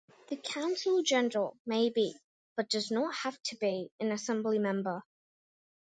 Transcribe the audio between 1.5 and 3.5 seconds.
may be, but does not have